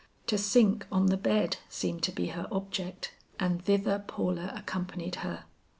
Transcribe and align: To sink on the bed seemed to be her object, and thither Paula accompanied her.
To 0.25 0.35
sink 0.39 0.87
on 0.91 1.05
the 1.05 1.15
bed 1.15 1.57
seemed 1.69 2.01
to 2.05 2.11
be 2.11 2.29
her 2.29 2.47
object, 2.51 3.13
and 3.39 3.63
thither 3.63 4.03
Paula 4.07 4.51
accompanied 4.55 5.17
her. 5.17 5.43